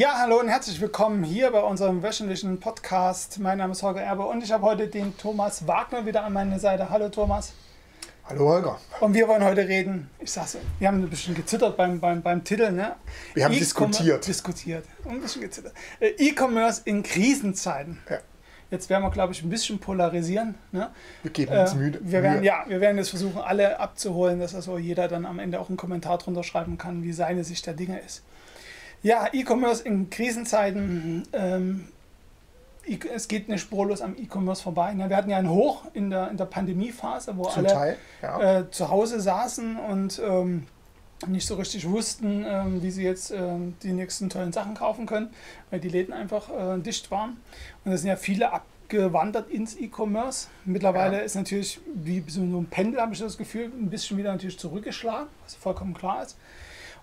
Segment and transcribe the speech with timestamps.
[0.00, 3.38] Ja, hallo und herzlich willkommen hier bei unserem wöchentlichen Podcast.
[3.38, 6.58] Mein Name ist Holger Erbe und ich habe heute den Thomas Wagner wieder an meiner
[6.58, 6.88] Seite.
[6.88, 7.52] Hallo Thomas.
[8.24, 8.80] Hallo Holger.
[9.00, 12.42] Und wir wollen heute reden, ich sag's, wir haben ein bisschen gezittert beim, beim, beim
[12.42, 12.96] Titel, ne?
[13.34, 14.26] Wir haben diskutiert.
[14.26, 14.86] Diskutiert.
[15.06, 15.74] Ein bisschen gezittert.
[16.00, 17.98] Äh, E-Commerce in Krisenzeiten.
[18.08, 18.20] Ja.
[18.70, 20.54] Jetzt werden wir, glaube ich, ein bisschen polarisieren.
[20.72, 20.88] Ne?
[21.22, 22.00] Wir geben uns Äh, müde.
[22.02, 25.60] Wir werden, ja, wir werden jetzt versuchen, alle abzuholen, dass also jeder dann am Ende
[25.60, 28.22] auch einen Kommentar drunter schreiben kann, wie seine Sicht der Dinge ist.
[29.02, 31.22] Ja, E-Commerce in Krisenzeiten.
[31.32, 31.88] Ähm,
[32.86, 34.92] E- es geht nicht spurlos am E-Commerce vorbei.
[34.94, 35.08] ne?
[35.10, 38.58] Wir hatten ja einen Hoch in der, in der Pandemiephase, wo Zum alle Teil, ja.
[38.60, 40.66] äh, zu Hause saßen und ähm,
[41.26, 45.28] nicht so richtig wussten, ähm, wie sie jetzt ähm, die nächsten tollen Sachen kaufen können,
[45.70, 47.36] weil die Läden einfach äh, dicht waren.
[47.84, 50.48] Und es sind ja viele abgewandert ins E-Commerce.
[50.64, 51.22] Mittlerweile Ja.
[51.22, 55.28] ist natürlich wie so ein Pendel, habe ich das Gefühl, ein bisschen wieder natürlich zurückgeschlagen,
[55.44, 56.36] was vollkommen klar ist.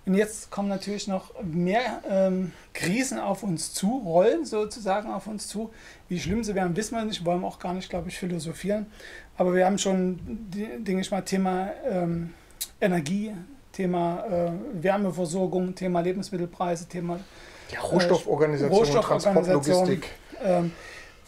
[0.07, 5.49] Und jetzt kommen natürlich noch mehr ähm, Krisen auf uns zu, Rollen sozusagen auf uns
[5.49, 5.69] zu.
[6.07, 8.85] Wie schlimm sie werden, wissen wir nicht, wollen wir auch gar nicht, glaube ich, philosophieren.
[9.37, 10.17] Aber wir haben schon,
[10.49, 12.33] denke ich mal, Thema ähm,
[12.79, 13.33] Energie,
[13.73, 17.19] Thema äh, Wärmeversorgung, Thema Lebensmittelpreise, Thema
[17.69, 19.73] ja, Rohstofforganisation, Rohstofforganisation.
[19.73, 20.09] Transportlogistik.
[20.41, 20.71] ähm,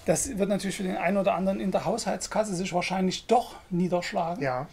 [0.06, 4.42] das wird natürlich für den einen oder anderen in der Haushaltskasse sich wahrscheinlich doch niederschlagen.
[4.42, 4.68] Ja,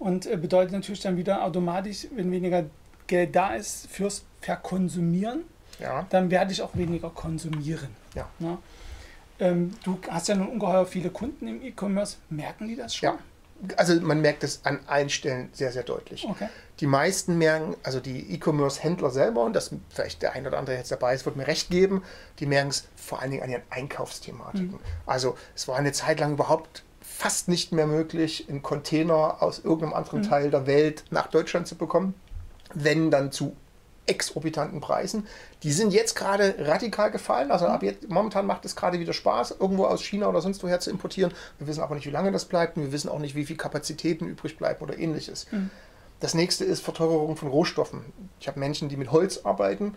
[0.00, 2.64] Und äh, bedeutet natürlich dann wieder automatisch, wenn weniger
[3.06, 5.44] Geld da ist fürs Verkonsumieren,
[5.78, 7.88] ja, dann werde ich auch weniger konsumieren.
[8.14, 8.28] Ja.
[8.38, 8.58] Ne?
[9.38, 12.16] Ähm, du hast ja nun ungeheuer viele Kunden im E-Commerce.
[12.30, 13.08] Merken die das schon?
[13.10, 13.18] ja.
[13.76, 16.26] Also man merkt es an allen Stellen sehr, sehr deutlich.
[16.28, 16.48] Okay.
[16.80, 20.90] Die meisten merken, also die E-Commerce-Händler selber, und das vielleicht der ein oder andere jetzt
[20.90, 22.02] dabei ist, wird mir recht geben,
[22.40, 24.80] die merken es vor allen Dingen an ihren Einkaufsthematiken.
[25.06, 29.94] Also es war eine Zeit lang überhaupt fast nicht mehr möglich, einen Container aus irgendeinem
[29.94, 32.14] anderen Teil der Welt nach Deutschland zu bekommen,
[32.74, 33.56] wenn dann zu
[34.06, 35.26] exorbitanten Preisen.
[35.62, 37.50] Die sind jetzt gerade radikal gefallen.
[37.50, 40.80] Also ab jetzt, momentan macht es gerade wieder Spaß, irgendwo aus China oder sonst woher
[40.80, 41.32] zu importieren.
[41.58, 42.76] Wir wissen aber nicht, wie lange das bleibt.
[42.76, 45.46] Und wir wissen auch nicht, wie viel Kapazitäten übrig bleiben oder ähnliches.
[46.18, 48.04] Das nächste ist Verteuerung von Rohstoffen.
[48.38, 49.96] Ich habe Menschen, die mit Holz arbeiten.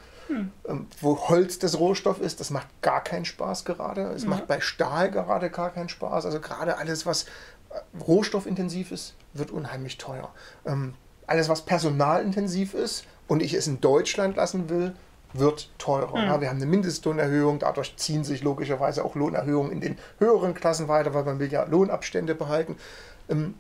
[0.68, 4.02] Ähm, wo Holz das Rohstoff ist, das macht gar keinen Spaß gerade.
[4.12, 6.26] Es macht bei Stahl gerade gar keinen Spaß.
[6.26, 10.34] Also gerade alles, was äh, rohstoffintensiv ist, wird unheimlich teuer.
[10.66, 10.96] Ähm,
[11.28, 14.94] alles, was personalintensiv ist und ich es in Deutschland lassen will,
[15.34, 16.18] wird teurer.
[16.24, 20.88] Ja, wir haben eine Mindestlohnerhöhung, dadurch ziehen sich logischerweise auch Lohnerhöhungen in den höheren Klassen
[20.88, 22.78] weiter, weil man will ja Lohnabstände behalten.
[23.30, 23.56] Ähm,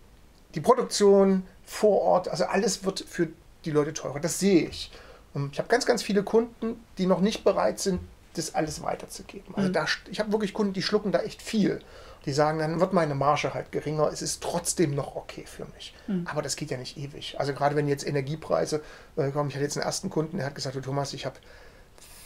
[0.53, 3.28] die Produktion vor Ort, also alles wird für
[3.66, 4.20] die Leute teurer.
[4.20, 4.92] Das sehe ich.
[5.34, 8.00] Und Ich habe ganz, ganz viele Kunden, die noch nicht bereit sind,
[8.38, 9.56] das alles weiterzugeben.
[9.56, 11.81] Also da, ich habe wirklich Kunden, die schlucken da echt viel.
[12.25, 14.09] Die sagen, dann wird meine Marge halt geringer.
[14.12, 15.94] Es ist trotzdem noch okay für mich.
[16.25, 17.35] Aber das geht ja nicht ewig.
[17.40, 18.81] Also gerade wenn jetzt Energiepreise
[19.16, 19.50] äh, kommen.
[19.50, 21.35] Ich hatte jetzt einen ersten Kunden, der hat gesagt, du Thomas, ich habe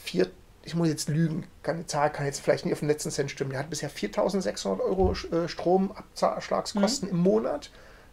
[0.04, 0.30] vier,
[0.64, 3.52] ich muss jetzt lügen, keine Zahl kann jetzt vielleicht nicht auf den letzten Cent stimmen.
[3.52, 7.72] Der hat bisher 4.600 Euro äh, Stromabschlagskosten im Monat.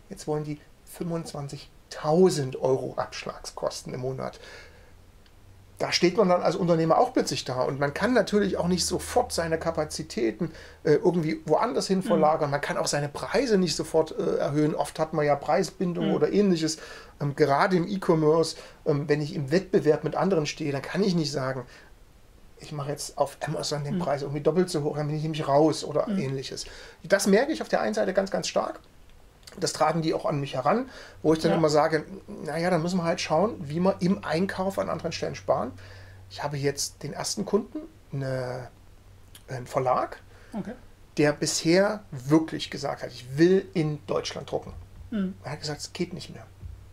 [0.09, 0.61] Jetzt wollen die
[0.99, 4.41] 25.000 Euro Abschlagskosten im Monat.
[5.79, 8.87] Da steht man dann als Unternehmer auch plötzlich da und man kann natürlich auch nicht
[8.87, 10.51] sofort seine Kapazitäten
[10.85, 12.51] äh, irgendwie woanders hin verlagern.
[12.51, 14.75] Man kann auch seine Preise nicht sofort äh, erhöhen.
[14.75, 16.79] Oft hat man ja Preisbindung oder ähnliches.
[17.21, 18.57] Ähm, gerade im E-Commerce,
[18.87, 21.67] ähm, wenn ich im Wettbewerb mit anderen stehe, dann kann ich nicht sagen,
[22.59, 25.47] ich mache jetzt auf Amazon den Preis irgendwie doppelt so hoch, dann bin ich nämlich
[25.47, 26.65] raus oder ähnliches.
[27.03, 28.81] Das merke ich auf der einen Seite ganz, ganz stark.
[29.59, 30.89] Das tragen die auch an mich heran,
[31.23, 31.57] wo ich dann Ja.
[31.57, 32.05] immer sage,
[32.45, 35.73] naja, dann müssen wir halt schauen, wie wir im Einkauf an anderen Stellen sparen.
[36.31, 37.79] Ich habe jetzt den ersten Kunden,
[38.13, 38.69] eine,
[39.49, 40.21] einen Verlag,
[40.53, 40.73] Okay.
[41.17, 44.73] der bisher wirklich gesagt hat, ich will in Deutschland drucken.
[45.45, 46.45] Er hat gesagt, es geht nicht mehr.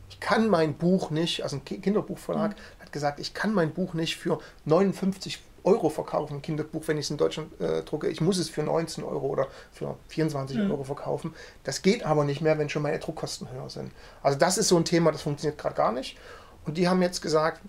[0.09, 3.93] Ich kann mein Buch nicht, also ein Ki- Kinderbuchverlag hat gesagt, ich kann mein Buch
[3.95, 8.07] nicht für 59 Euro verkaufen, ein Kinderbuch, wenn ich es in Deutschland äh, drucke.
[8.09, 11.33] Ich muss es für 19 Euro oder für 24 Euro verkaufen.
[11.63, 13.91] Das geht aber nicht mehr, wenn schon meine Druckkosten höher sind.
[14.21, 16.17] Also das ist so ein Thema, das funktioniert gerade gar nicht.
[16.65, 17.61] Und die haben jetzt gesagt,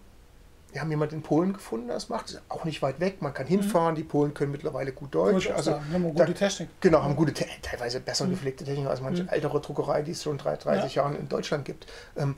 [0.72, 2.30] wir haben jemanden in Polen gefunden, der das macht.
[2.30, 3.94] Ist auch nicht weit weg, man kann hinfahren.
[3.94, 5.48] Die Polen können mittlerweile gut Deutsch.
[5.50, 5.84] Also sagen.
[5.88, 6.68] Wir haben eine da- gute Technik.
[6.80, 10.36] Genau, haben gute, Te- teilweise besser gepflegte Technik als manche ältere Druckerei, die es schon
[10.36, 11.86] drei- 30 Jahren in Deutschland gibt.
[12.16, 12.34] Ähm,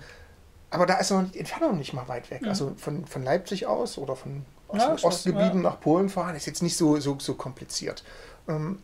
[0.69, 2.43] aber da ist noch die Entfernung nicht mal weit weg.
[2.47, 5.71] Also von, von Leipzig aus oder von aus Ja, den Ostgebieten ja.
[5.71, 8.03] nach Polen fahren, ist jetzt nicht so, so, so kompliziert.
[8.49, 8.83] Ähm,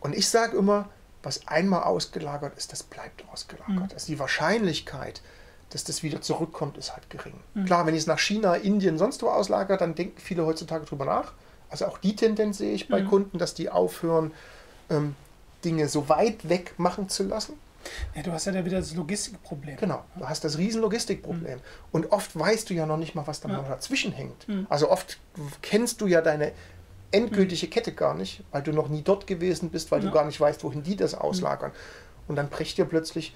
[0.00, 0.88] und ich sage immer,
[1.22, 3.94] was einmal ausgelagert ist, das bleibt ausgelagert.
[3.94, 5.22] Also die Wahrscheinlichkeit,
[5.70, 7.34] dass das wieder zurückkommt, ist halt gering.
[7.64, 11.06] Klar, wenn ich es nach China, Indien, sonst wo auslagere, dann denken viele heutzutage drüber
[11.06, 11.32] nach.
[11.70, 14.32] Also auch die Tendenz sehe ich bei Kunden, dass die aufhören,
[14.90, 15.16] ähm,
[15.64, 17.54] Dinge so weit weg machen zu lassen.
[18.14, 19.76] Ja, du hast ja da wieder das Logistikproblem.
[19.76, 21.58] Genau, du hast das riesen Logistikproblem.
[21.58, 21.62] Mhm.
[21.92, 23.56] Und oft weißt du ja noch nicht mal, was da ja.
[23.56, 24.48] noch dazwischen hängt.
[24.48, 24.66] Mhm.
[24.68, 25.18] Also oft
[25.62, 26.52] kennst du ja deine
[27.10, 27.70] endgültige mhm.
[27.70, 30.06] Kette gar nicht, weil du noch nie dort gewesen bist, weil ja.
[30.08, 31.20] du gar nicht weißt, wohin die das mhm.
[31.20, 31.72] auslagern.
[32.26, 33.34] Und dann bricht dir plötzlich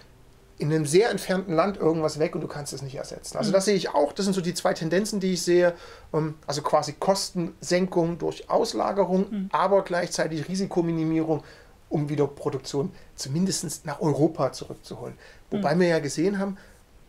[0.59, 3.39] in einem sehr entfernten Land irgendwas weg und du kannst es nicht ersetzen.
[3.39, 3.55] Also mhm.
[3.55, 4.13] das sehe ich auch.
[4.13, 5.75] Das sind so die zwei Tendenzen, die ich sehe.
[6.13, 9.49] Ähm, also quasi Kostensenkung durch Auslagerung, mhm.
[9.53, 11.45] aber gleichzeitig Risikominimierung,
[11.89, 15.15] um wieder Produktion zumindest nach Europa zurückzuholen.
[15.51, 15.81] Wobei mhm.
[15.81, 16.57] wir ja gesehen haben,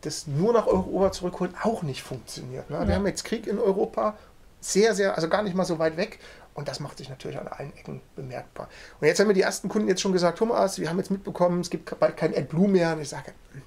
[0.01, 2.69] dass nur nach Europa zurückholen auch nicht funktioniert.
[2.69, 2.77] Ne?
[2.77, 2.87] Ja.
[2.87, 4.17] Wir haben jetzt Krieg in Europa,
[4.61, 6.19] sehr, sehr, also gar nicht mal so weit weg.
[6.53, 8.67] Und das macht sich natürlich an allen Ecken bemerkbar.
[8.99, 11.61] Und jetzt haben mir die ersten Kunden jetzt schon gesagt, Thomas, wir haben jetzt mitbekommen,
[11.61, 12.93] es gibt bald kein AdBlue mehr.
[12.93, 13.61] Und ich sage, hm,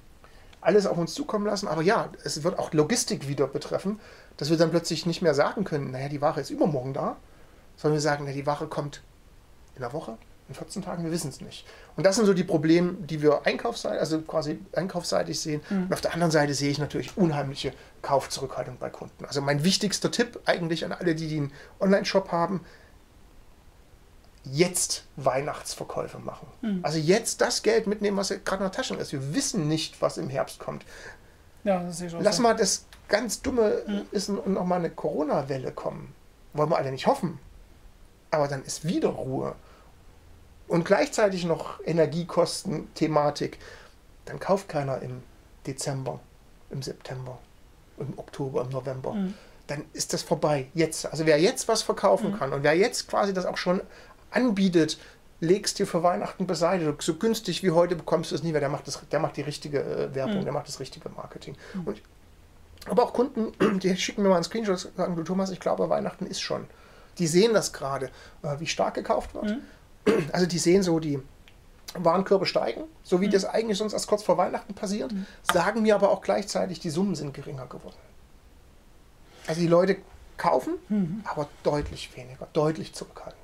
[0.61, 1.67] alles auf uns zukommen lassen.
[1.67, 3.99] Aber ja, es wird auch Logistik wieder betreffen,
[4.37, 7.17] dass wir dann plötzlich nicht mehr sagen können, naja, die Ware ist übermorgen da,
[7.77, 9.01] sondern wir sagen, naja, die Ware kommt
[9.75, 10.17] in der Woche,
[10.53, 11.65] in 14 Tagen, wir wissen es nicht.
[11.95, 15.61] Und das sind so die Probleme, die wir einkaufsseitig, also quasi einkaufsseitig sehen.
[15.69, 15.85] Mhm.
[15.85, 19.25] Und auf der anderen Seite sehe ich natürlich unheimliche Kaufzurückhaltung bei Kunden.
[19.25, 22.61] Also mein wichtigster Tipp eigentlich an alle, die den Online-Shop haben,
[24.43, 26.47] jetzt Weihnachtsverkäufe machen.
[26.61, 26.79] Mhm.
[26.83, 29.11] Also jetzt das Geld mitnehmen, was gerade in der Tasche ist.
[29.11, 30.85] Wir wissen nicht, was im Herbst kommt.
[31.63, 32.43] Ja, das ist Lass so.
[32.43, 34.01] mal das ganz Dumme mhm.
[34.11, 36.13] ist und noch mal eine Corona-Welle kommen.
[36.53, 37.39] Wollen wir alle nicht hoffen.
[38.31, 39.55] Aber dann ist wieder Ruhe.
[40.73, 43.59] Und gleichzeitig noch Energiekosten-Thematik.
[44.25, 45.21] Dann kauft keiner im
[45.67, 46.19] Dezember,
[46.71, 47.37] im September,
[47.97, 49.13] im Oktober, im November.
[49.13, 49.33] Mhm
[49.67, 50.67] dann ist das vorbei.
[50.73, 51.05] Jetzt.
[51.05, 52.37] Also wer jetzt was verkaufen mhm.
[52.37, 53.81] kann und wer jetzt quasi das auch schon
[54.31, 54.97] anbietet,
[55.39, 56.95] legst dir für Weihnachten beiseite.
[56.99, 58.61] So günstig wie heute bekommst du es nie mehr.
[58.61, 60.43] Der macht, das, der macht die richtige äh, Werbung, mhm.
[60.43, 61.55] der macht das richtige Marketing.
[61.73, 61.87] Mhm.
[61.87, 62.01] Und,
[62.85, 65.89] aber auch Kunden, die schicken mir mal einen Screenshot und sagen, du Thomas, ich glaube,
[65.89, 66.65] Weihnachten ist schon.
[67.19, 68.07] Die sehen das gerade,
[68.41, 69.57] äh, wie stark gekauft wird.
[70.31, 71.19] Also die sehen so die
[71.95, 73.31] Warenkörbe steigen, so wie mhm.
[73.31, 75.25] das eigentlich sonst erst kurz vor Weihnachten passiert, mhm.
[75.43, 77.95] sagen mir aber auch gleichzeitig, die Summen sind geringer geworden.
[79.47, 79.97] Also die Leute
[80.37, 81.23] kaufen, mhm.
[81.25, 83.42] aber deutlich weniger, deutlich zurückhaltend.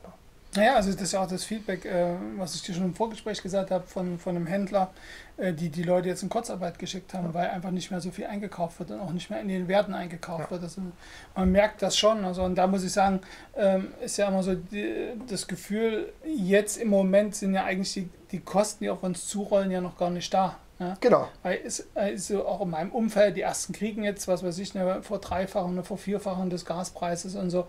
[0.56, 3.42] Naja, also das ist ja auch das Feedback, äh, was ich dir schon im Vorgespräch
[3.42, 4.92] gesagt habe, von, von einem Händler,
[5.38, 7.34] äh, die die Leute jetzt in Kurzarbeit geschickt haben, ja.
[7.36, 9.94] weil einfach nicht mehr so viel eingekauft wird und auch nicht mehr in den Werten
[9.94, 10.52] eingekauft ja.
[10.52, 10.64] wird.
[10.64, 10.82] Also
[11.36, 12.26] man merkt das schon.
[12.26, 13.22] Also und da muss ich sagen,
[13.56, 18.10] ähm, ist ja immer so die, das Gefühl, jetzt im Moment sind ja eigentlich die,
[18.32, 20.58] die Kosten, die auf uns zurollen, ja noch gar nicht da.
[20.80, 20.98] Ja?
[21.00, 21.28] Genau.
[21.44, 24.76] Weil es ist so auch in meinem Umfeld, die ersten kriegen jetzt, was weiß ich,
[24.76, 27.68] eine vor dreifachen, eine vor vierfachen des Gaspreises und so.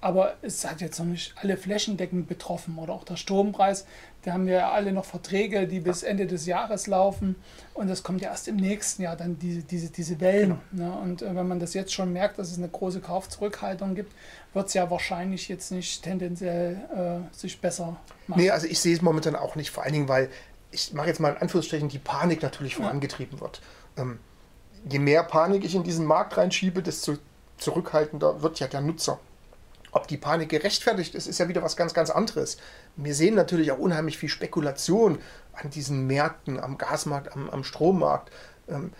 [0.00, 3.84] Aber es hat jetzt noch nicht alle flächendeckend betroffen oder auch der Strompreis.
[4.22, 7.34] Da haben wir ja alle noch Verträge, die bis Ende des Jahres laufen.
[7.74, 10.60] Und das kommt ja erst im nächsten Jahr, dann diese, diese, diese Wellen.
[10.70, 10.84] Genau.
[10.84, 11.00] Ne?
[11.00, 14.12] Und äh, wenn man das jetzt schon merkt, dass es eine große Kaufzurückhaltung gibt,
[14.54, 16.76] wird es ja wahrscheinlich jetzt nicht tendenziell
[17.32, 17.96] äh, sich besser
[18.28, 18.40] machen.
[18.40, 19.70] Nee, also ich sehe es momentan auch nicht.
[19.70, 20.30] Vor allen Dingen, weil
[20.70, 23.40] ich mache jetzt mal in Anführungsstrichen, die Panik natürlich vorangetrieben ja.
[23.40, 23.62] wird.
[23.96, 24.20] Ähm,
[24.88, 27.16] je mehr Panik ich in diesen Markt reinschiebe, desto
[27.56, 29.18] zurückhaltender wird ja der Nutzer.
[29.92, 32.58] Ob die Panik gerechtfertigt ist, ist ja wieder was ganz, ganz anderes.
[32.96, 35.18] Wir sehen natürlich auch unheimlich viel Spekulation
[35.52, 38.30] an diesen Märkten, am Gasmarkt, am, am Strommarkt.
[38.68, 38.92] Ähm,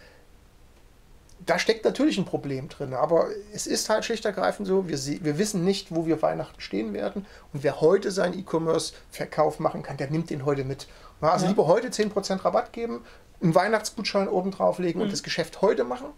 [1.47, 5.39] da steckt natürlich ein Problem drin, aber es ist halt schlicht ergreifend so, wir, wir
[5.39, 10.11] wissen nicht, wo wir Weihnachten stehen werden und wer heute seinen E-Commerce-Verkauf machen kann, der
[10.11, 10.89] nimmt den heute mit.
[11.21, 11.51] Also ja.
[11.51, 13.05] lieber heute 10% Rabatt geben,
[13.41, 15.05] einen Weihnachtsgutschein oben drauflegen mhm.
[15.05, 16.09] und das Geschäft heute machen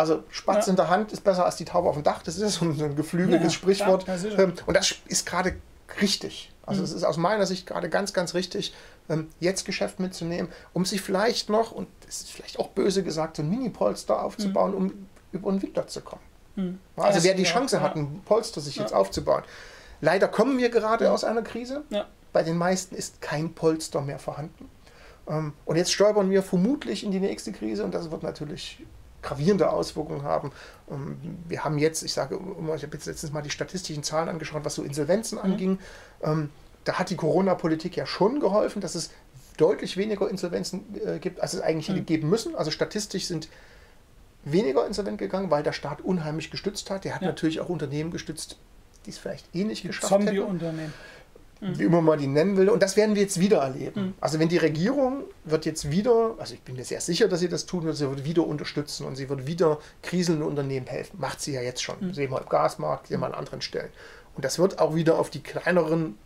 [0.00, 0.70] also Spatz ja.
[0.70, 2.22] in der Hand ist besser als die Taube auf dem Dach.
[2.22, 4.06] Das ist so ein geflügeltes ja, Sprichwort.
[4.06, 5.54] Ja, ähm, und das ist gerade
[6.00, 6.50] richtig.
[6.64, 6.96] Also es mhm.
[6.96, 8.74] ist aus meiner Sicht gerade ganz, ganz richtig,
[9.08, 13.36] ähm, jetzt Geschäft mitzunehmen, um sich vielleicht noch, und das ist vielleicht auch böse gesagt,
[13.36, 14.76] so ein Mini-Polster aufzubauen, mhm.
[14.76, 16.22] um über den Winter zu kommen.
[16.56, 16.78] Mhm.
[16.96, 19.42] Also das wer die Chance hat, ein Polster sich jetzt aufzubauen.
[20.00, 21.82] Leider kommen wir gerade aus einer Krise.
[22.32, 24.70] Bei den meisten ist kein Polster mehr vorhanden.
[25.28, 28.84] Ähm, und jetzt stolpern wir vermutlich in die nächste Krise und das wird natürlich
[29.22, 30.52] gravierende Auswirkungen haben.
[30.90, 31.16] Ähm,
[31.48, 32.38] wir haben jetzt, ich sage,
[32.76, 35.44] ich habe jetzt letztens mal die statistischen Zahlen angeschaut, was so Insolvenzen mhm.
[35.44, 35.78] anging.
[36.22, 36.50] Ähm,
[36.84, 39.10] da hat die Corona-Politik ja schon geholfen, dass es
[39.56, 41.94] deutlich weniger Insolvenzen äh, gibt, als es eigentlich mhm.
[41.94, 42.54] hätte geben müssen.
[42.54, 43.48] Also statistisch sind
[44.44, 47.04] weniger insolvent gegangen, weil der Staat unheimlich gestützt hat.
[47.04, 47.28] Der hat ja.
[47.28, 48.56] natürlich auch Unternehmen gestützt,
[49.04, 50.24] die es vielleicht eh nicht geschafft haben.
[50.24, 50.94] Zombie-Unternehmen
[51.60, 51.78] mhm.
[51.78, 52.68] wie immer man die nennen will.
[52.68, 54.06] Und das werden wir jetzt wieder erleben.
[54.06, 54.14] Mhm.
[54.20, 57.48] Also wenn die Regierung wird jetzt wieder, also ich bin mir sehr sicher, dass sie
[57.48, 61.18] das tun wird, sie wird wieder unterstützen und sie wird wieder kriselnden Unternehmen helfen.
[61.20, 61.96] Macht sie ja jetzt schon.
[62.00, 62.14] Mhm.
[62.14, 63.90] Sehen wir im Gasmarkt, sehen wir an anderen Stellen.
[64.36, 66.16] Und das wird auch wieder auf die kleineren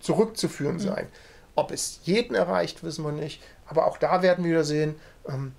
[0.00, 0.80] zurückzuführen mhm.
[0.80, 1.06] sein.
[1.54, 3.42] Ob es jeden erreicht, wissen wir nicht.
[3.66, 4.96] Aber auch da werden wir wieder sehen,
[5.28, 5.52] ähm,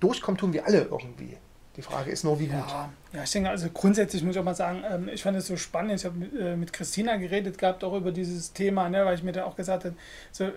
[0.00, 1.36] durchkommen tun wir alle irgendwie.
[1.76, 2.64] Die Frage ist nur, wie gut.
[3.12, 5.58] Ja, ich denke, also grundsätzlich muss ich auch mal sagen, ähm, ich fand es so
[5.58, 5.92] spannend.
[6.00, 9.32] Ich habe äh, mit Christina geredet gehabt, auch über dieses Thema, ne, weil ich mir
[9.32, 9.94] dann auch gesagt habe,
[10.30, 10.48] so,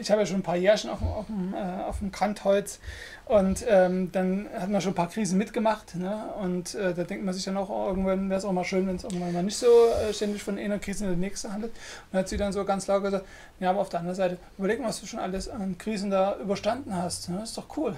[0.00, 2.78] ich habe ja schon ein paar Jährchen auf, auf, dem, äh, auf dem Kantholz
[3.28, 5.96] und ähm, dann hat man schon ein paar Krisen mitgemacht.
[5.96, 6.32] Ne?
[6.40, 8.86] Und äh, da denkt man sich dann auch, oh, irgendwann wäre es auch mal schön,
[8.86, 11.72] wenn es irgendwann mal nicht so äh, ständig von einer Krise in die nächste handelt.
[11.72, 11.78] Und
[12.12, 13.26] dann hat sie dann so ganz laut gesagt,
[13.60, 16.38] ja, aber auf der anderen Seite, überleg mal, was du schon alles an Krisen da
[16.38, 17.28] überstanden hast.
[17.28, 17.38] Ne?
[17.40, 17.94] Das ist doch cool.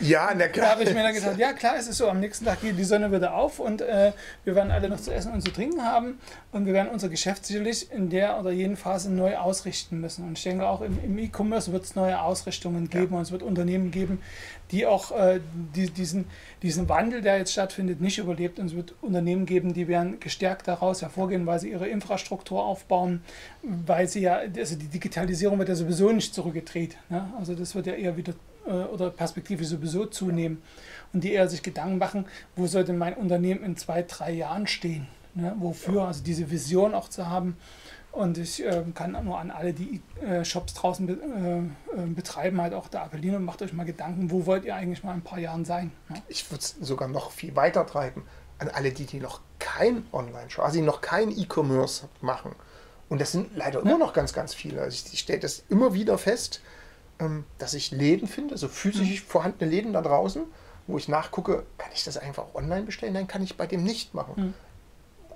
[0.00, 0.66] Ja, na klar.
[0.66, 2.78] Da habe ich mir dann gesagt, ja klar, es ist so, am nächsten Tag geht
[2.78, 4.12] die Sonne wieder auf und äh,
[4.44, 6.18] wir werden alle noch zu essen und zu trinken haben
[6.52, 10.26] und wir werden unser Geschäft sicherlich in der oder jenen Phase neu ausrichten müssen.
[10.26, 13.18] Und ich denke auch im E-Commerce wird es neue Ausrichtungen geben ja.
[13.18, 14.20] und es wird Unternehmen geben,
[14.70, 15.40] die auch äh,
[15.74, 16.26] die, diesen,
[16.62, 18.58] diesen Wandel, der jetzt stattfindet, nicht überlebt.
[18.58, 23.22] Und es wird Unternehmen geben, die werden gestärkt daraus hervorgehen, weil sie ihre Infrastruktur aufbauen,
[23.62, 26.96] weil sie ja, also die Digitalisierung wird ja sowieso nicht zurückgedreht.
[27.08, 27.32] Ne?
[27.38, 28.34] Also das wird ja eher wieder
[28.66, 30.62] oder perspektivisch sowieso zunehmen.
[31.12, 32.26] Und die eher sich Gedanken machen,
[32.56, 35.08] wo sollte mein Unternehmen in zwei, drei Jahren stehen?
[35.34, 35.54] Ne?
[35.58, 36.04] Wofür?
[36.04, 37.56] Also diese Vision auch zu haben
[38.12, 42.60] und ich äh, kann nur an alle, die äh, Shops draußen be äh, äh betreiben,
[42.60, 45.20] halt auch da appellieren und macht euch mal Gedanken, wo wollt ihr eigentlich mal in
[45.20, 45.92] ein paar Jahren sein?
[46.08, 46.16] Ja?
[46.28, 48.24] Ich würde es sogar noch viel weiter treiben.
[48.58, 52.54] An alle, die, die noch kein Online-Shop, also die noch kein E-Commerce machen.
[53.08, 53.86] Und das sind leider ja.
[53.86, 54.82] immer noch ganz, ganz viele.
[54.82, 56.70] Also ich, ich stelle das immer wieder fest, ähm,
[57.58, 59.26] dass ich Läden finde, so physisch mhm.
[59.26, 60.42] vorhandene Läden da draußen,
[60.86, 63.14] wo ich nachgucke, kann ich das einfach online bestellen?
[63.14, 64.34] Nein, kann ich bei dem nicht machen.
[64.36, 64.54] Mhm.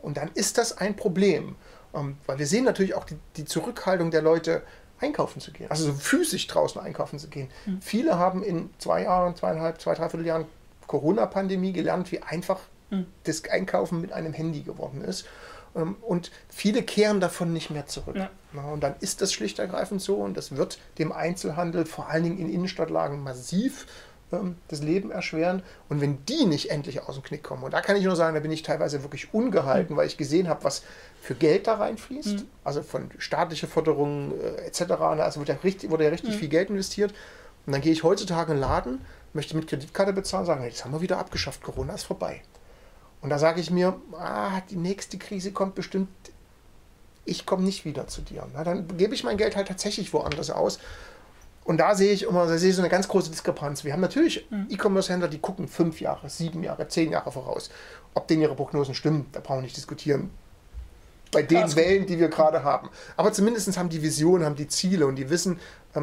[0.03, 1.57] Und dann ist das ein Problem.
[1.95, 4.63] Ähm, weil wir sehen natürlich auch die, die, Zurückhaltung der Leute,
[5.01, 7.49] einkaufen zu gehen, also so physisch draußen einkaufen zu gehen.
[7.67, 7.81] Mhm.
[7.81, 10.47] Viele haben in zwei Jahren, zweieinhalb, zwei, dreiviertel Jahren
[10.87, 12.61] Corona-Pandemie gelernt, wie einfach
[12.91, 13.07] mhm.
[13.25, 15.27] das Einkaufen mit einem Handy geworden ist.
[15.75, 18.17] Ähm, und viele kehren davon nicht mehr zurück.
[18.17, 18.31] Ja.
[18.73, 22.39] Und dann ist das schlicht ergreifend so und das wird dem Einzelhandel vor allen Dingen
[22.39, 23.87] in Innenstadtlagen massiv
[24.33, 25.63] ähm, das Leben erschweren.
[25.89, 28.35] Und wenn die nicht endlich aus dem Knick kommen, und da kann ich nur sagen,
[28.35, 29.99] da bin ich teilweise wirklich ungehalten, mhm.
[29.99, 30.83] weil ich gesehen habe, was
[31.21, 32.49] für Geld da reinfließt, mhm.
[32.63, 34.93] also von staatlicher Förderung äh, etc.
[34.93, 36.39] Also wird ja richtig, wurde ja richtig mhm.
[36.39, 37.13] viel Geld investiert.
[37.67, 39.01] Und dann gehe ich heutzutage in den Laden,
[39.33, 42.43] möchte mit Kreditkarte bezahlen, sagen, das haben wir wieder abgeschafft, Corona ist vorbei.
[43.25, 46.11] Und da sage ich mir, ah, die nächste Krise kommt bestimmt,
[47.25, 48.47] ich komme nicht wieder zu dir.
[48.53, 50.79] Na, dann gebe ich mein Geld halt tatsächlich woanders aus.
[51.65, 53.83] Und da sehe ich immer, da sehe ich so eine ganz große Diskrepanz.
[53.83, 54.67] Wir haben natürlich mhm.
[54.69, 57.71] E-Commerce-Händler, die gucken fünf Jahre, sieben Jahre, zehn Jahre voraus.
[58.13, 60.29] Ob denen ihre Prognosen stimmen, da brauchen wir nicht diskutieren.
[61.33, 62.91] Bei den Wellen, die wir gerade haben.
[63.17, 65.59] Aber zumindest haben die Vision, haben die Ziele und die wissen,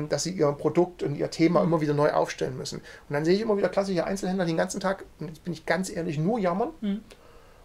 [0.09, 1.67] dass sie ihr Produkt und ihr Thema mhm.
[1.67, 2.79] immer wieder neu aufstellen müssen.
[2.79, 5.53] Und dann sehe ich immer wieder klassische Einzelhändler, die den ganzen Tag, und jetzt bin
[5.53, 7.01] ich ganz ehrlich, nur jammern mhm.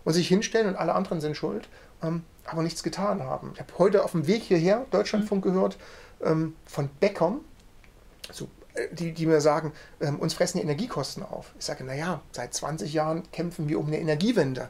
[0.05, 1.69] und sich hinstellen und alle anderen sind schuld,
[2.03, 3.53] ähm, aber nichts getan haben.
[3.55, 5.51] Ich habe heute auf dem Weg hierher Deutschlandfunk mhm.
[5.51, 5.79] gehört
[6.23, 7.41] ähm, von Bäckern,
[8.33, 11.53] so, äh, die, die mir sagen, ähm, uns fressen die Energiekosten auf.
[11.59, 14.69] Ich sage, naja, seit 20 Jahren kämpfen wir um eine Energiewende.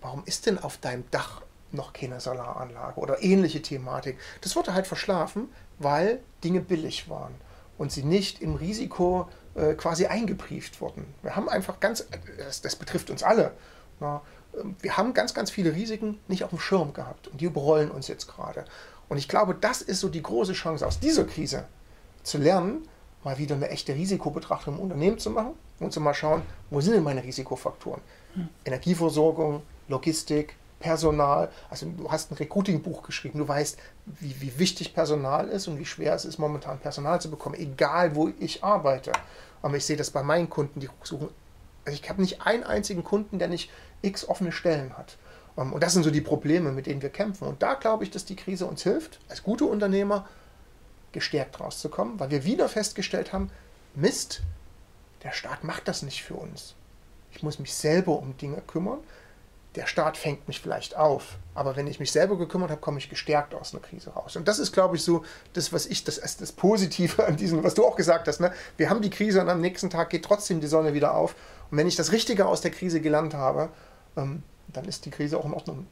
[0.00, 1.42] Warum ist denn auf deinem Dach
[1.72, 4.18] noch keine Solaranlage oder ähnliche Thematik?
[4.40, 7.34] Das wurde halt verschlafen, weil Dinge billig waren
[7.78, 11.06] und sie nicht im Risiko äh, quasi eingebrieft wurden.
[11.22, 12.06] Wir haben einfach ganz,
[12.38, 13.52] das, das betrifft uns alle,
[14.00, 14.22] na,
[14.58, 17.90] ähm, wir haben ganz, ganz viele Risiken nicht auf dem Schirm gehabt und die überrollen
[17.90, 18.64] uns jetzt gerade.
[19.08, 21.64] Und ich glaube, das ist so die große Chance aus dieser Krise
[22.22, 22.88] zu lernen,
[23.22, 26.94] mal wieder eine echte Risikobetrachtung im Unternehmen zu machen und zu mal schauen, wo sind
[26.94, 28.00] denn meine Risikofaktoren?
[28.34, 28.48] Hm.
[28.64, 31.50] Energieversorgung, Logistik, Personal.
[31.70, 35.86] Also du hast ein Recruiting-Buch geschrieben, du weißt, wie, wie wichtig Personal ist und wie
[35.86, 39.12] schwer es ist, momentan Personal zu bekommen, egal wo ich arbeite.
[39.62, 41.28] Aber ich sehe das bei meinen Kunden, die suchen,
[41.84, 43.70] also ich habe nicht einen einzigen Kunden, der nicht
[44.02, 45.16] x offene Stellen hat.
[45.56, 47.46] Ähm, und das sind so die Probleme, mit denen wir kämpfen.
[47.46, 50.28] Und da glaube ich, dass die Krise uns hilft, als gute Unternehmer
[51.12, 53.50] gestärkt rauszukommen, weil wir wieder festgestellt haben,
[53.94, 54.42] Mist,
[55.22, 56.74] der Staat macht das nicht für uns.
[57.32, 58.98] Ich muss mich selber um Dinge kümmern.
[59.76, 63.10] Der Staat fängt mich vielleicht auf, aber wenn ich mich selber gekümmert habe, komme ich
[63.10, 64.34] gestärkt aus einer Krise raus.
[64.34, 67.74] Und das ist, glaube ich, so das, was ich, das das Positive an diesem, was
[67.74, 68.40] du auch gesagt hast.
[68.40, 68.52] Ne?
[68.78, 71.34] Wir haben die Krise und am nächsten Tag geht trotzdem die Sonne wieder auf.
[71.70, 73.68] Und wenn ich das Richtige aus der Krise gelernt habe,
[74.16, 75.86] ähm, dann ist die Krise auch in Ordnung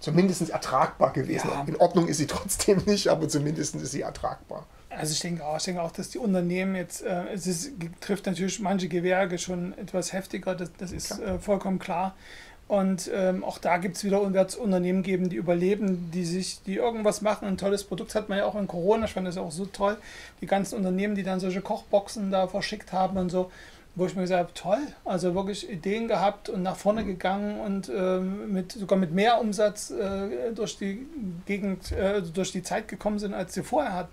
[0.00, 1.48] zumindest ertragbar gewesen.
[1.52, 1.64] Ja.
[1.66, 4.66] In Ordnung ist sie trotzdem nicht, aber zumindest ist sie ertragbar.
[4.88, 8.26] Also ich denke auch, ich denke auch, dass die Unternehmen jetzt, äh, es ist, trifft
[8.26, 12.14] natürlich manche Gewerke schon etwas heftiger, das, das ist äh, vollkommen klar.
[12.68, 17.22] Und ähm, auch da gibt es wieder Unternehmen geben, die überleben, die sich, die irgendwas
[17.22, 17.46] machen.
[17.46, 19.96] Ein tolles Produkt hat man ja auch in Corona, ich fand das auch so toll.
[20.40, 23.50] Die ganzen Unternehmen, die dann solche Kochboxen da verschickt haben und so
[23.96, 27.88] wo ich mir gesagt habe, toll, also wirklich Ideen gehabt und nach vorne gegangen und
[27.88, 31.06] äh, mit, sogar mit mehr Umsatz äh, durch die
[31.46, 34.12] Gegend, äh, durch die Zeit gekommen sind, als sie vorher hatten.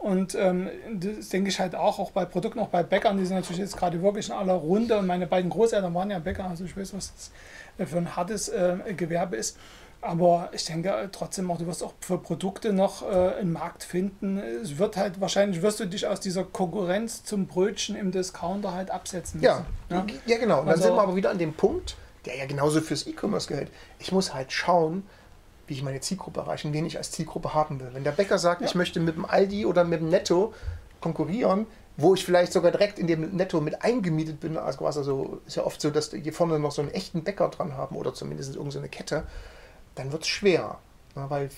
[0.00, 3.36] Und ähm, das denke ich halt auch, auch bei Produkten, auch bei Bäckern, die sind
[3.36, 4.98] natürlich jetzt gerade wirklich in aller Runde.
[4.98, 7.12] Und meine beiden Großeltern waren ja Bäcker, also ich weiß, was
[7.76, 9.58] das für ein hartes äh, Gewerbe ist.
[10.00, 13.84] Aber ich denke äh, trotzdem auch, du wirst auch für Produkte noch äh, einen Markt
[13.84, 14.38] finden.
[14.38, 18.90] Es wird halt, wahrscheinlich wirst du dich aus dieser Konkurrenz zum Brötchen im Discounter halt
[18.90, 19.66] absetzen müssen.
[19.90, 20.06] Ja, ja?
[20.24, 20.60] ja genau.
[20.60, 23.48] Und dann also, sind wir aber wieder an dem Punkt, der ja genauso fürs E-Commerce
[23.48, 23.70] gilt.
[23.98, 25.02] Ich muss halt schauen,
[25.70, 27.90] wie ich meine Zielgruppe erreiche und wen ich als Zielgruppe haben will.
[27.92, 28.66] Wenn der Bäcker sagt, ja.
[28.66, 30.52] ich möchte mit dem Aldi oder mit dem Netto
[31.00, 35.56] konkurrieren, wo ich vielleicht sogar direkt in dem Netto mit eingemietet bin, also also ist
[35.56, 38.56] ja oft so, dass die vorne noch so einen echten Bäcker dran haben oder zumindest
[38.56, 39.22] irgendeine so Kette,
[39.94, 40.78] dann wird es schwer.
[41.14, 41.50] Ja, weil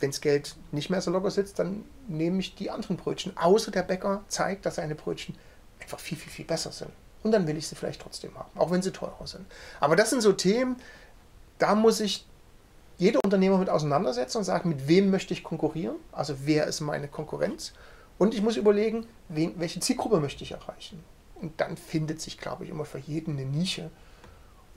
[0.00, 3.34] wenn das Geld nicht mehr so locker sitzt, dann nehme ich die anderen Brötchen.
[3.34, 5.36] Außer der Bäcker zeigt, dass seine Brötchen
[5.80, 6.90] einfach viel, viel, viel besser sind.
[7.22, 9.46] Und dann will ich sie vielleicht trotzdem haben, auch wenn sie teurer sind.
[9.80, 10.76] Aber das sind so Themen,
[11.58, 12.27] da muss ich
[12.98, 15.96] jeder Unternehmer mit auseinandersetzen und sagen, mit wem möchte ich konkurrieren?
[16.12, 17.72] Also wer ist meine Konkurrenz?
[18.18, 21.02] Und ich muss überlegen, wen, welche Zielgruppe möchte ich erreichen?
[21.40, 23.90] Und dann findet sich, glaube ich, immer für jeden eine Nische,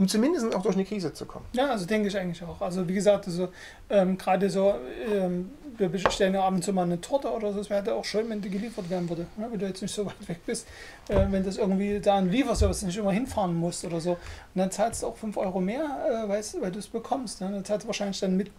[0.01, 1.45] um zumindest auch durch eine Krise zu kommen.
[1.53, 2.59] Ja, also denke ich eigentlich auch.
[2.59, 3.49] Also wie gesagt, also,
[3.87, 4.73] ähm, gerade so,
[5.07, 8.03] ähm, wir bestellen ja ab und zu mal eine Torte oder so, das wäre auch
[8.03, 9.27] schön, wenn die geliefert werden würde.
[9.37, 9.47] Ne?
[9.51, 10.67] Wenn du jetzt nicht so weit weg bist,
[11.07, 14.13] äh, wenn das irgendwie da ein Lieferservice nicht immer hinfahren musst oder so.
[14.13, 14.17] Und
[14.55, 17.39] dann zahlst du auch 5 Euro mehr, äh, weil, weil du es bekommst.
[17.41, 17.51] Ne?
[17.51, 18.49] Dann zahlst du wahrscheinlich dann mit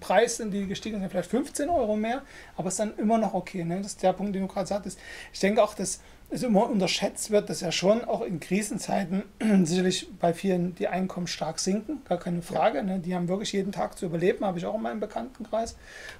[0.00, 2.22] Preis sind die gestiegen sind, vielleicht 15 Euro mehr,
[2.56, 3.64] aber es ist dann immer noch okay.
[3.64, 3.78] Ne?
[3.78, 4.98] Das ist der Punkt, den du gerade sagtest.
[5.32, 6.00] Ich denke auch, dass
[6.32, 9.24] es immer unterschätzt wird, dass ja schon auch in Krisenzeiten
[9.64, 12.82] sicherlich bei vielen die Einkommen stark sinken, gar keine Frage.
[12.82, 13.00] Ne?
[13.00, 15.76] Die haben wirklich jeden Tag zu überleben, habe ich auch in meinem Bekanntenkreis,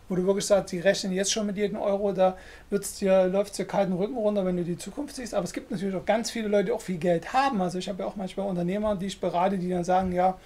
[0.09, 2.37] wo du wirklich sagst, die rechnen jetzt schon mit jedem Euro, da
[2.69, 5.35] wird's dir, läuft es dir kalten Rücken runter, wenn du die Zukunft siehst.
[5.35, 7.63] Aber es gibt natürlich auch ganz viele Leute, die auch viel Geld haben.
[7.63, 10.39] Also ich habe ja auch manchmal Unternehmer, die ich berate, die dann sagen, ja,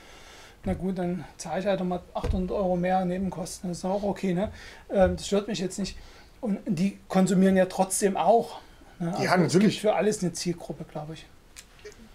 [0.66, 3.70] na gut, dann zahle ich halt mal 800 Euro mehr Nebenkosten.
[3.70, 4.50] Das ist auch okay, ne?
[4.90, 5.96] Ähm, das stört mich jetzt nicht.
[6.40, 8.58] Und die konsumieren ja trotzdem auch.
[8.98, 9.12] Ne?
[9.12, 9.80] Also ja, natürlich.
[9.80, 11.26] für alles eine Zielgruppe, glaube ich.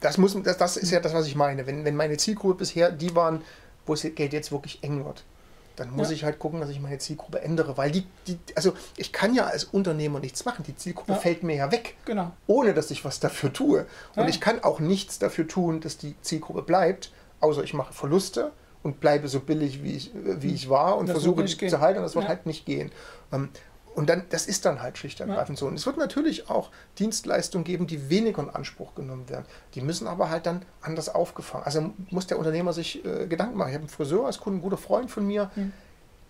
[0.02, 1.66] Das, muss, das, das ist ja das, was ich meine.
[1.66, 3.42] Wenn, wenn meine Zielgruppe bisher die waren,
[3.86, 5.24] wo es Geld jetzt wirklich eng wird,
[5.78, 6.16] dann muss ja.
[6.16, 7.78] ich halt gucken, dass ich meine Zielgruppe ändere.
[7.78, 10.64] Weil die, die, also ich kann ja als Unternehmer nichts machen.
[10.68, 11.18] Die Zielgruppe ja.
[11.18, 11.96] fällt mir ja weg.
[12.04, 12.32] Genau.
[12.48, 13.86] Ohne dass ich was dafür tue.
[14.16, 14.28] Und ja.
[14.28, 18.52] ich kann auch nichts dafür tun, dass die Zielgruppe bleibt, außer ich mache Verluste
[18.84, 22.00] und bleibe so billig, wie ich, wie ich war und das versuche die zu halten.
[22.00, 22.92] Und das wird halt nicht gehen.
[23.32, 23.50] Ähm,
[23.94, 25.62] und dann, das ist dann halt schlicht und ergreifend ja.
[25.62, 25.68] so.
[25.68, 29.46] Und es wird natürlich auch Dienstleistungen geben, die weniger in Anspruch genommen werden.
[29.76, 31.66] Die müssen aber halt dann anders aufgefangen.
[31.66, 33.70] Also muss der Unternehmer sich äh, Gedanken machen.
[33.70, 35.52] Ich habe einen Friseur als Kunden, ein guter Freund von mir.
[35.56, 35.74] Mhm.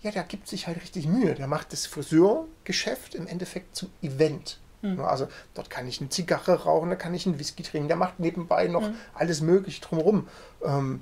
[0.00, 1.34] Ja, der gibt sich halt richtig Mühe.
[1.34, 4.58] Der macht das Friseurgeschäft im Endeffekt zum Event.
[4.82, 5.00] Mhm.
[5.00, 7.88] Also dort kann ich eine Zigarre rauchen, da kann ich einen Whisky trinken.
[7.88, 8.94] Der macht nebenbei noch mhm.
[9.14, 10.28] alles Mögliche drumherum.
[10.64, 11.00] Ähm,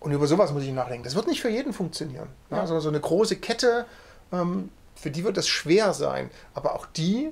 [0.00, 1.04] und über sowas muss ich nachdenken.
[1.04, 2.28] Das wird nicht für jeden funktionieren.
[2.50, 2.60] Ja.
[2.60, 3.84] Also so eine große Kette,
[4.32, 6.30] ähm, für die wird das schwer sein.
[6.54, 7.30] Aber auch die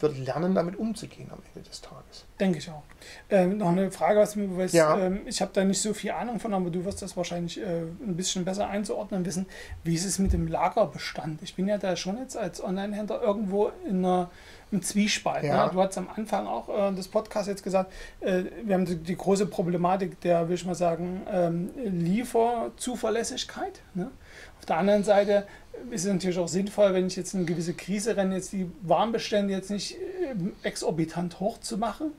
[0.00, 2.24] wird lernen, damit umzugehen am Ende des Tages.
[2.38, 2.82] Denke ich auch.
[3.28, 4.98] Ähm, noch eine Frage, was mir weiß, ja.
[4.98, 7.82] ähm, ich habe da nicht so viel Ahnung von, aber du wirst das wahrscheinlich äh,
[7.82, 9.46] ein bisschen besser einzuordnen wissen.
[9.84, 11.42] Wie ist es mit dem Lagerbestand?
[11.42, 14.30] Ich bin ja da schon jetzt als Online-Händler irgendwo in einer
[14.72, 15.44] im Zwiespalt.
[15.44, 15.66] Ja.
[15.66, 15.72] Ne?
[15.72, 19.16] Du hast am Anfang auch äh, des Podcasts jetzt gesagt, äh, wir haben die, die,
[19.16, 23.80] große Problematik der, will ich mal sagen, ähm, Lieferzuverlässigkeit.
[23.94, 24.10] Ne?
[24.58, 25.46] Auf der anderen Seite
[25.90, 29.52] ist es natürlich auch sinnvoll, wenn ich jetzt eine gewisse Krise renne, jetzt die Warnbestände
[29.52, 32.12] jetzt nicht äh, exorbitant hoch zu machen,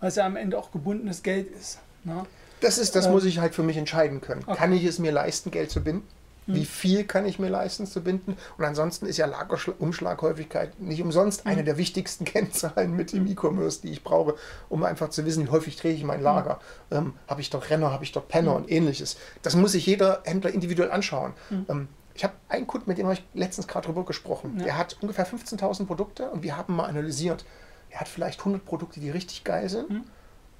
[0.00, 1.78] weil es ja am Ende auch gebundenes Geld ist.
[2.04, 2.24] Ne?
[2.60, 4.42] Das ist, das ähm, muss ich halt für mich entscheiden können.
[4.46, 4.56] Okay.
[4.56, 6.06] Kann ich es mir leisten, Geld zu binden?
[6.48, 6.66] Wie hm.
[6.66, 8.36] viel kann ich mir leisten zu binden?
[8.56, 11.66] Und ansonsten ist ja Lagerumschlaghäufigkeit nicht umsonst eine hm.
[11.66, 14.34] der wichtigsten Kennzahlen mit dem E-Commerce, die ich brauche,
[14.70, 16.58] um einfach zu wissen, wie häufig drehe ich mein Lager.
[16.90, 16.96] Mhm.
[16.96, 19.18] Ähm, habe ich dort Renner, habe ich dort Penner und ähnliches.
[19.42, 21.34] Das muss sich jeder Händler individuell anschauen.
[21.68, 24.56] Ähm, ich habe einen Kunden, mit dem habe ich letztens gerade drüber gesprochen.
[24.58, 24.64] Ja.
[24.64, 27.44] Der hat ungefähr 15.000 Produkte und wir haben mal analysiert.
[27.90, 30.04] Er hat vielleicht 100 Produkte, die richtig geil sind hm.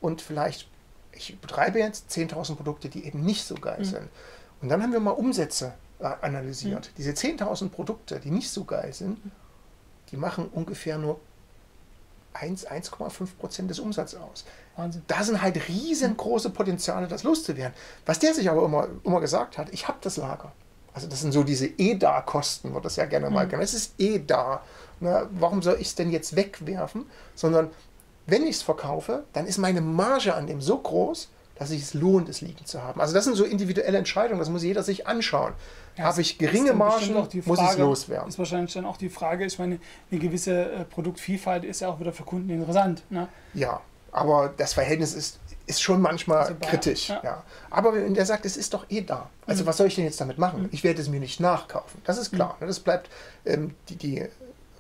[0.00, 0.68] und vielleicht,
[1.10, 4.08] ich betreibe jetzt 10.000 Produkte, die eben nicht so geil sind.
[4.62, 6.90] Und dann haben wir mal Umsätze äh, analysiert.
[6.92, 6.94] Mhm.
[6.96, 9.18] Diese 10.000 Produkte, die nicht so geil sind,
[10.12, 11.18] die machen ungefähr nur
[12.34, 14.44] 1,5 Prozent des Umsatzes aus.
[14.76, 15.02] Wahnsinn.
[15.08, 17.74] Da sind halt riesengroße Potenziale, das loszuwerden.
[18.06, 20.52] Was der sich aber immer, immer gesagt hat, ich habe das Lager.
[20.92, 23.50] Also das sind so diese EDA-Kosten, wird das ja gerne mal mhm.
[23.50, 23.68] genannt.
[23.68, 24.62] Es ist eh da.
[25.00, 27.06] Na, warum soll ich es denn jetzt wegwerfen?
[27.34, 27.70] Sondern
[28.26, 32.00] wenn ich es verkaufe, dann ist meine Marge an dem so groß, dass es sich
[32.00, 33.00] lohnt, es liegen zu haben.
[33.00, 35.54] Also das sind so individuelle Entscheidungen, das muss jeder sich anschauen.
[35.96, 38.28] Ja, Habe ich geringe Margen, Frage, muss ich es loswerden.
[38.28, 41.98] Ist wahrscheinlich dann auch die Frage, ich meine, eine gewisse äh, Produktvielfalt ist ja auch
[41.98, 43.02] wieder für Kunden interessant.
[43.10, 43.28] Ne?
[43.54, 43.80] Ja,
[44.12, 47.10] aber das Verhältnis ist, ist schon manchmal also bei, kritisch.
[47.10, 47.20] Ja.
[47.22, 47.44] ja.
[47.70, 49.28] Aber wenn der sagt, es ist doch eh da.
[49.46, 49.68] Also mhm.
[49.68, 50.62] was soll ich denn jetzt damit machen?
[50.62, 50.68] Mhm.
[50.72, 52.00] Ich werde es mir nicht nachkaufen.
[52.04, 52.56] Das ist klar.
[52.60, 52.66] Mhm.
[52.66, 53.10] Das bleibt
[53.44, 54.24] ähm, die, die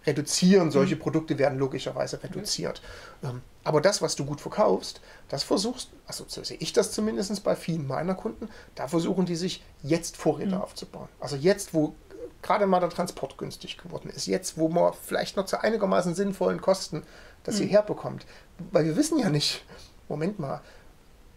[0.06, 0.70] reduzieren.
[0.70, 1.00] Solche mhm.
[1.00, 2.80] Produkte werden logischerweise reduziert.
[3.22, 7.44] Ähm, aber das, was du gut verkaufst, das versuchst, also so sehe ich das zumindest
[7.44, 10.62] bei vielen meiner Kunden, da versuchen die sich jetzt Vorräte mhm.
[10.62, 11.08] aufzubauen.
[11.20, 11.94] Also jetzt, wo
[12.40, 16.62] gerade mal der Transport günstig geworden ist, jetzt, wo man vielleicht noch zu einigermaßen sinnvollen
[16.62, 17.02] Kosten
[17.44, 17.64] das mhm.
[17.64, 18.24] hierher bekommt.
[18.72, 19.64] Weil wir wissen ja nicht,
[20.08, 20.62] Moment mal,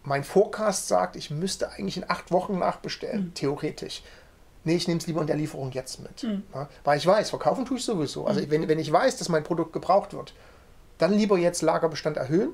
[0.04, 3.34] mein Forecast sagt, ich müsste eigentlich in acht Wochen nachbestellen, mhm.
[3.34, 4.04] theoretisch.
[4.64, 6.24] Nee, ich nehme es lieber in der Lieferung jetzt mit.
[6.24, 6.44] Mhm.
[6.54, 8.26] Ja, weil ich weiß, verkaufen tue ich sowieso.
[8.26, 8.52] Also mhm.
[8.52, 10.34] wenn, wenn ich weiß, dass mein Produkt gebraucht wird,
[10.98, 12.54] dann lieber jetzt Lagerbestand erhöhen,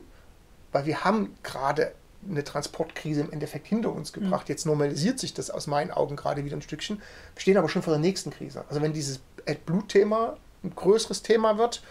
[0.71, 1.93] weil wir haben gerade
[2.29, 4.21] eine Transportkrise im Endeffekt hinter uns mhm.
[4.21, 4.47] gebracht.
[4.47, 4.53] Mhm.
[4.53, 7.01] Jetzt normalisiert sich das aus meinen Augen gerade wieder ein Stückchen.
[7.35, 8.63] Wir stehen aber schon vor der nächsten Krise.
[8.69, 11.83] Also wenn dieses AdBlue-Thema ein größeres Thema wird,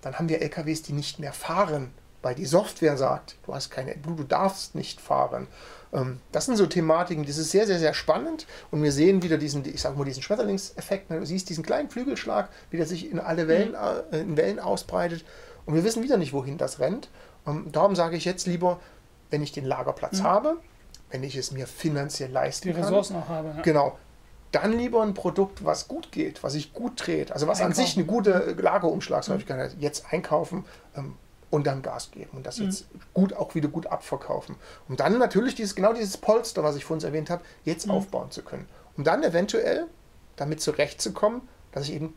[0.00, 1.92] dann haben wir LKWs, die nicht mehr fahren,
[2.28, 5.46] weil die Software sagt, du hast keine du darfst nicht fahren.
[5.94, 9.38] Ähm, das sind so Thematiken, das ist sehr, sehr, sehr spannend und wir sehen wieder
[9.38, 11.08] diesen, ich sage mal, diesen Schmetterlingseffekt.
[11.08, 11.20] Ne?
[11.20, 14.14] Du siehst diesen kleinen Flügelschlag, wie der sich in alle Wellen, mhm.
[14.14, 15.24] äh, in Wellen ausbreitet
[15.64, 17.08] und wir wissen wieder nicht, wohin das rennt.
[17.46, 18.78] Ähm, darum sage ich jetzt lieber,
[19.30, 20.24] wenn ich den Lagerplatz mhm.
[20.24, 20.56] habe,
[21.08, 23.54] wenn ich es mir finanziell leisten Die Ressourcen auch habe.
[23.56, 23.62] Ja.
[23.62, 23.96] Genau.
[24.52, 27.80] Dann lieber ein Produkt, was gut geht, was sich gut dreht, also was einkaufen.
[27.80, 31.16] an sich eine gute Lagerumschlagshäufigkeit hat, jetzt einkaufen ähm,
[31.50, 32.66] und dann Gas geben und das mhm.
[32.66, 34.56] jetzt gut auch wieder gut abverkaufen.
[34.88, 37.92] Um dann natürlich dieses, genau dieses Polster, was ich vorhin erwähnt habe, jetzt mhm.
[37.92, 38.68] aufbauen zu können.
[38.96, 39.86] Um dann eventuell
[40.36, 42.14] damit zurechtzukommen, dass ich eben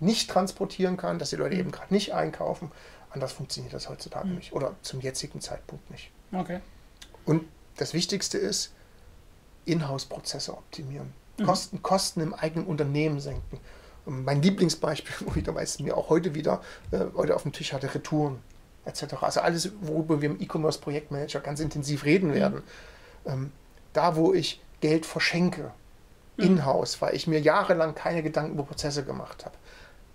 [0.00, 1.60] nicht transportieren kann, dass die Leute mhm.
[1.60, 2.70] eben gerade nicht einkaufen.
[3.10, 4.36] Anders funktioniert das heutzutage mhm.
[4.36, 6.10] nicht oder zum jetzigen Zeitpunkt nicht.
[6.32, 6.60] Okay.
[7.24, 7.44] Und
[7.76, 8.72] das Wichtigste ist,
[9.64, 11.12] Inhouse-Prozesse optimieren.
[11.38, 11.44] Mhm.
[11.44, 13.60] Kosten, Kosten im eigenen Unternehmen senken.
[14.04, 16.62] Und mein Lieblingsbeispiel, wo ich damals mir auch heute wieder
[16.92, 18.38] äh, heute auf dem Tisch hatte, Retouren
[18.84, 19.14] etc.
[19.20, 22.34] Also alles, worüber wir im E-Commerce-Projektmanager ganz intensiv reden mhm.
[22.34, 22.62] werden.
[23.26, 23.52] Ähm,
[23.92, 25.72] da, wo ich Geld verschenke,
[26.36, 26.44] mhm.
[26.44, 29.56] in-house, weil ich mir jahrelang keine Gedanken über Prozesse gemacht habe,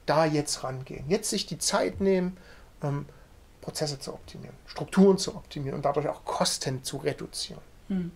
[0.06, 1.06] da jetzt rangehen.
[1.08, 2.38] Jetzt sich die Zeit nehmen,
[2.82, 3.06] ähm,
[3.62, 7.62] Prozesse zu optimieren, Strukturen zu optimieren und dadurch auch Kosten zu reduzieren.
[7.88, 8.12] Hm.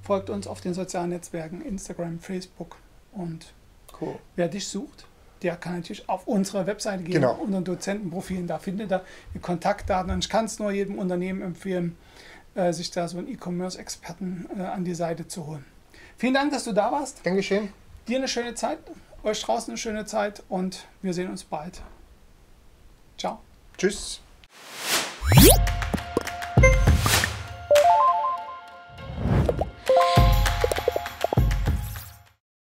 [0.00, 2.76] folgt uns auf den sozialen Netzwerken Instagram, Facebook
[3.12, 3.52] und
[4.00, 4.14] cool.
[4.36, 5.04] wer dich sucht,
[5.42, 7.34] der kann natürlich auf unsere Webseite gehen, genau.
[7.34, 10.10] unter Dozentenprofilen, da findet er die Kontaktdaten.
[10.10, 11.98] Und ich kann es nur jedem Unternehmen empfehlen,
[12.54, 15.66] äh, sich da so einen E-Commerce-Experten äh, an die Seite zu holen.
[16.16, 17.22] Vielen Dank, dass du da warst.
[17.22, 17.72] Gern geschehen.
[18.08, 18.78] Dir eine schöne Zeit,
[19.22, 21.80] euch draußen eine schöne Zeit und wir sehen uns bald.
[23.18, 23.40] Ciao.
[23.76, 24.20] Tschüss.